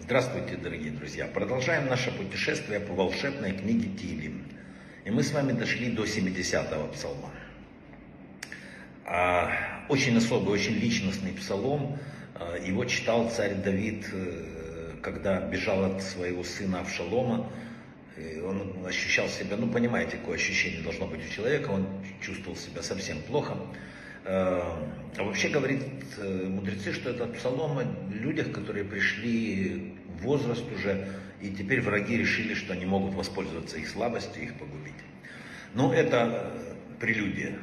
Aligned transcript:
Здравствуйте, 0.00 0.58
дорогие 0.62 0.90
друзья! 0.90 1.26
Продолжаем 1.26 1.86
наше 1.86 2.10
путешествие 2.10 2.78
по 2.78 2.92
волшебной 2.92 3.52
книге 3.52 3.88
Тилим. 3.96 4.44
И 5.06 5.10
мы 5.10 5.22
с 5.22 5.32
вами 5.32 5.52
дошли 5.52 5.90
до 5.90 6.04
70-го 6.04 6.88
псалма. 6.88 7.30
А, 9.06 9.86
очень 9.88 10.14
особый, 10.18 10.52
очень 10.52 10.74
личностный 10.74 11.32
псалом. 11.32 11.98
А, 12.34 12.58
его 12.58 12.84
читал 12.84 13.30
царь 13.30 13.54
Давид, 13.54 14.06
э, 14.12 14.96
когда 15.00 15.40
бежал 15.40 15.86
от 15.86 16.02
своего 16.02 16.44
сына 16.44 16.80
Авшалома. 16.80 17.50
И 18.18 18.40
он 18.40 18.84
ощущал 18.86 19.28
себя, 19.28 19.56
ну 19.56 19.68
понимаете, 19.68 20.18
какое 20.18 20.36
ощущение 20.36 20.82
должно 20.82 21.06
быть 21.06 21.26
у 21.26 21.32
человека, 21.32 21.70
он 21.70 21.86
чувствовал 22.20 22.58
себя 22.58 22.82
совсем 22.82 23.22
плохо. 23.22 23.56
А 24.28 25.22
вообще 25.22 25.48
говорит 25.48 25.82
э, 26.18 26.46
мудрецы, 26.48 26.92
что 26.92 27.10
этот 27.10 27.36
псалом 27.36 27.78
о 27.78 27.84
людях, 28.12 28.50
которые 28.50 28.84
пришли 28.84 29.94
в 30.18 30.22
возраст 30.22 30.64
уже, 30.72 31.08
и 31.40 31.50
теперь 31.50 31.80
враги 31.80 32.16
решили, 32.16 32.54
что 32.54 32.72
они 32.72 32.86
могут 32.86 33.14
воспользоваться 33.14 33.76
их 33.76 33.88
слабостью, 33.88 34.42
их 34.42 34.54
погубить. 34.54 34.94
Ну, 35.74 35.92
это 35.92 36.52
э, 36.54 36.74
прелюдия. 36.98 37.56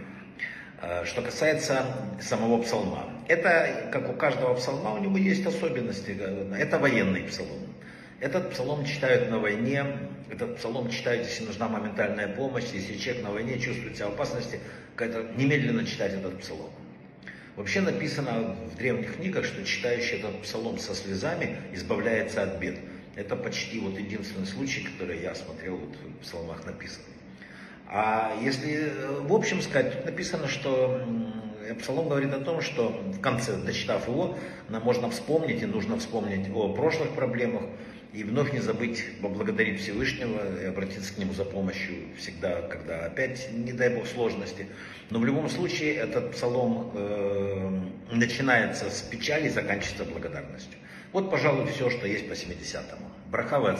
А 0.82 1.06
что 1.06 1.22
касается 1.22 1.86
самого 2.22 2.62
псалма. 2.62 3.10
Это, 3.28 3.90
как 3.92 4.10
у 4.10 4.14
каждого 4.14 4.54
псалма, 4.54 4.94
у 4.94 5.00
него 5.00 5.18
есть 5.18 5.46
особенности. 5.46 6.18
Это 6.58 6.80
военный 6.80 7.24
псалом. 7.24 7.60
Этот 8.20 8.52
псалом 8.52 8.86
читают 8.86 9.30
на 9.30 9.40
войне, 9.40 9.86
этот 10.30 10.58
псалом 10.58 10.90
читают, 10.90 11.28
если 11.28 11.46
нужна 11.46 11.68
моментальная 11.68 12.28
помощь, 12.28 12.66
если 12.74 12.98
человек 12.98 13.24
на 13.24 13.32
войне 13.32 13.60
чувствует 13.60 13.96
себя 13.96 14.08
в 14.08 14.14
опасности, 14.14 14.60
немедленно 15.36 15.86
читать 15.86 16.14
этот 16.14 16.40
псалом. 16.40 16.70
Вообще 17.56 17.82
написано 17.82 18.56
в 18.74 18.78
древних 18.78 19.18
книгах, 19.18 19.46
что 19.46 19.64
читающий 19.64 20.18
этот 20.18 20.42
псалом 20.42 20.80
со 20.80 20.96
слезами 20.96 21.58
избавляется 21.74 22.42
от 22.42 22.60
бед. 22.60 22.80
Это 23.16 23.36
почти 23.36 23.80
вот 23.80 23.98
единственный 24.00 24.48
случай, 24.48 24.82
который 24.84 25.22
я 25.22 25.36
смотрел 25.36 25.78
вот 25.78 25.96
в 25.96 26.24
псалмах 26.24 26.66
написан. 26.66 27.04
А 27.88 28.36
если 28.42 28.92
в 29.22 29.34
общем 29.34 29.62
сказать, 29.62 29.94
тут 29.94 30.06
написано, 30.06 30.48
что 30.48 31.00
Псалом 31.80 32.10
говорит 32.10 32.34
о 32.34 32.40
том, 32.40 32.62
что 32.62 32.90
в 32.90 33.22
конце, 33.22 33.56
дочитав 33.56 34.08
его, 34.08 34.38
нам 34.70 34.84
можно 34.84 35.10
вспомнить 35.10 35.62
и 35.62 35.66
нужно 35.66 35.98
вспомнить 35.98 36.50
о 36.54 36.74
прошлых 36.74 37.12
проблемах, 37.12 37.64
и 38.14 38.24
вновь 38.24 38.54
не 38.54 38.60
забыть 38.60 39.04
поблагодарить 39.22 39.82
Всевышнего 39.82 40.62
и 40.62 40.66
обратиться 40.66 41.14
к 41.14 41.18
Нему 41.18 41.34
за 41.34 41.46
помощью 41.46 41.96
всегда, 42.18 42.62
когда 42.62 43.06
опять, 43.06 43.50
не 43.52 43.74
дай 43.74 43.90
Бог, 43.90 44.06
сложности. 44.08 44.68
Но 45.10 45.20
в 45.20 45.26
любом 45.26 45.50
случае 45.50 45.96
этот 45.96 46.32
псалом 46.32 46.92
э, 46.94 47.80
начинается 48.12 48.90
с 48.92 49.02
печали 49.02 49.48
и 49.48 49.50
заканчивается 49.50 50.06
благодарностью. 50.06 50.78
Вот, 51.12 51.32
пожалуй, 51.32 51.66
все, 51.68 51.90
что 51.90 52.08
есть 52.08 52.30
по 52.30 52.34
70-му. 52.34 53.08
Брахава 53.32 53.74
и 53.74 53.78